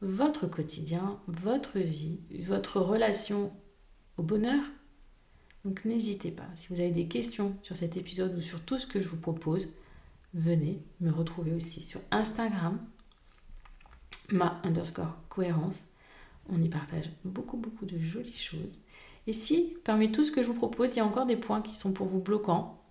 votre 0.00 0.46
quotidien, 0.46 1.20
votre 1.28 1.78
vie, 1.78 2.20
votre 2.40 2.80
relation 2.80 3.52
au 4.18 4.22
bonheur. 4.22 4.62
Donc 5.64 5.84
n'hésitez 5.84 6.30
pas, 6.30 6.48
si 6.56 6.68
vous 6.68 6.80
avez 6.80 6.90
des 6.90 7.06
questions 7.06 7.56
sur 7.62 7.76
cet 7.76 7.96
épisode 7.96 8.36
ou 8.36 8.40
sur 8.40 8.60
tout 8.60 8.78
ce 8.78 8.86
que 8.86 9.00
je 9.00 9.08
vous 9.08 9.16
propose, 9.16 9.68
venez 10.34 10.82
me 11.00 11.10
retrouver 11.10 11.52
aussi 11.52 11.82
sur 11.82 12.00
Instagram, 12.10 12.80
ma 14.30 14.60
underscore 14.64 15.16
cohérence 15.28 15.86
on 16.48 16.62
y 16.62 16.68
partage 16.68 17.10
beaucoup, 17.24 17.56
beaucoup 17.56 17.86
de 17.86 17.98
jolies 17.98 18.32
choses. 18.32 18.78
Et 19.26 19.32
si, 19.32 19.76
parmi 19.84 20.10
tout 20.10 20.24
ce 20.24 20.32
que 20.32 20.42
je 20.42 20.48
vous 20.48 20.54
propose, 20.54 20.94
il 20.94 20.98
y 20.98 21.00
a 21.00 21.06
encore 21.06 21.26
des 21.26 21.36
points 21.36 21.62
qui 21.62 21.74
sont 21.74 21.92
pour 21.92 22.08
vous 22.08 22.20
bloquants, 22.20 22.82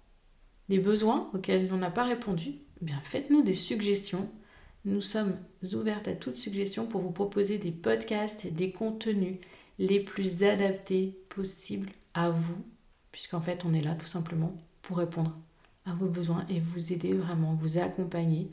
des 0.70 0.80
besoins 0.80 1.30
auxquels 1.34 1.70
on 1.74 1.78
n'a 1.78 1.92
pas 1.92 2.06
répondu, 2.06 2.54
eh 2.82 2.86
bien 2.86 3.00
faites-nous 3.04 3.42
des 3.42 3.54
suggestions. 3.54 4.30
Nous 4.86 5.02
sommes 5.02 5.38
ouvertes 5.74 6.08
à 6.08 6.14
toute 6.14 6.38
suggestion 6.38 6.86
pour 6.86 7.02
vous 7.02 7.12
proposer 7.12 7.58
des 7.58 7.72
podcasts 7.72 8.46
et 8.46 8.52
des 8.52 8.72
contenus 8.72 9.38
les 9.78 10.00
plus 10.00 10.44
adaptés 10.44 11.20
possibles 11.30 11.92
à 12.14 12.30
vous, 12.30 12.64
puisqu'en 13.12 13.42
fait 13.42 13.66
on 13.66 13.74
est 13.74 13.82
là 13.82 13.96
tout 13.96 14.06
simplement 14.06 14.56
pour 14.82 14.98
répondre 14.98 15.36
à 15.86 15.94
vos 15.94 16.08
besoins 16.08 16.46
et 16.50 16.60
vous 16.60 16.94
aider 16.94 17.14
vraiment, 17.14 17.54
vous 17.54 17.78
accompagner 17.78 18.50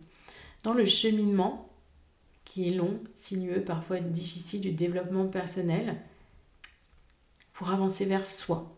dans 0.63 0.75
le 0.75 0.85
cheminement 0.85 1.69
qui 2.45 2.69
est 2.69 2.75
long, 2.75 2.99
sinueux, 3.15 3.63
parfois 3.63 4.01
difficile 4.01 4.63
du 4.63 4.73
développement 4.73 5.27
personnel 5.27 5.97
pour 7.53 7.71
avancer 7.71 8.07
vers 8.07 8.27
soi. 8.27 8.75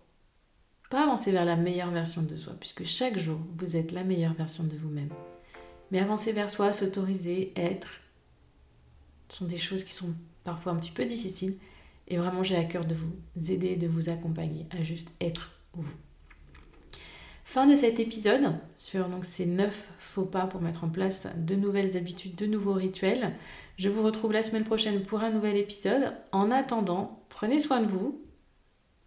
Pas 0.90 1.05
avancer 1.05 1.31
vers 1.31 1.45
la 1.45 1.55
meilleure 1.55 1.93
version 1.93 2.23
de 2.23 2.37
soi, 2.37 2.55
puisque 2.59 2.85
chaque 2.85 3.19
jour, 3.19 3.38
vous 3.59 3.77
êtes 3.77 3.93
la 3.93 4.03
meilleure 4.03 4.35
version 4.35 4.64
de 4.64 4.77
vous-même. 4.77 5.11
Mais 5.90 6.01
avancer 6.01 6.33
vers 6.33 6.51
soi, 6.51 6.73
s'autoriser, 6.73 7.53
être, 7.55 8.01
sont 9.29 9.45
des 9.45 9.59
choses 9.59 9.85
qui 9.85 9.93
sont 9.93 10.14
parfois 10.43 10.73
un 10.73 10.77
petit 10.77 10.90
peu 10.90 11.05
difficiles. 11.05 11.57
Et 12.11 12.16
vraiment, 12.16 12.42
j'ai 12.42 12.57
à 12.57 12.64
cœur 12.64 12.85
de 12.85 12.94
vous 12.94 13.53
aider, 13.53 13.77
de 13.77 13.87
vous 13.87 14.09
accompagner 14.09 14.66
à 14.70 14.83
juste 14.83 15.09
être 15.20 15.53
vous. 15.73 15.87
Fin 17.44 17.66
de 17.66 17.75
cet 17.75 17.99
épisode 17.99 18.55
sur 18.77 19.09
donc, 19.09 19.25
ces 19.25 19.46
9 19.46 19.92
faux 19.99 20.25
pas 20.25 20.46
pour 20.46 20.61
mettre 20.61 20.85
en 20.85 20.88
place 20.88 21.27
de 21.37 21.55
nouvelles 21.55 21.96
habitudes, 21.96 22.35
de 22.35 22.46
nouveaux 22.46 22.75
rituels. 22.75 23.35
Je 23.77 23.88
vous 23.88 24.03
retrouve 24.03 24.33
la 24.33 24.42
semaine 24.42 24.64
prochaine 24.64 25.03
pour 25.03 25.20
un 25.20 25.31
nouvel 25.31 25.57
épisode. 25.57 26.14
En 26.33 26.51
attendant, 26.51 27.25
prenez 27.29 27.59
soin 27.59 27.81
de 27.81 27.88
vous. 27.88 28.23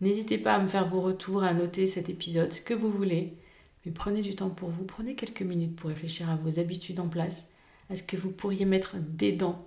N'hésitez 0.01 0.37
pas 0.37 0.55
à 0.55 0.59
me 0.59 0.67
faire 0.67 0.89
vos 0.89 0.99
retours, 0.99 1.43
à 1.43 1.53
noter 1.53 1.87
cet 1.87 2.09
épisode, 2.09 2.51
ce 2.51 2.59
que 2.59 2.73
vous 2.73 2.91
voulez. 2.91 3.37
Mais 3.85 3.91
prenez 3.91 4.21
du 4.21 4.35
temps 4.35 4.49
pour 4.49 4.69
vous, 4.69 4.83
prenez 4.83 5.15
quelques 5.15 5.41
minutes 5.41 5.75
pour 5.75 5.89
réfléchir 5.89 6.29
à 6.29 6.35
vos 6.35 6.59
habitudes 6.59 6.99
en 6.99 7.07
place, 7.07 7.47
à 7.89 7.95
ce 7.95 8.03
que 8.03 8.17
vous 8.17 8.31
pourriez 8.31 8.65
mettre 8.65 8.95
des 8.97 9.31
dents 9.31 9.65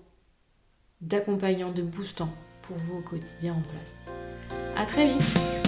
d'accompagnant, 1.01 1.73
de 1.73 1.83
boostant 1.83 2.31
pour 2.67 2.77
vous 2.79 2.99
au 2.99 3.03
quotidien 3.03 3.55
en 3.55 3.61
place. 3.61 4.17
À 4.77 4.85
très 4.87 5.07
vite 5.07 5.66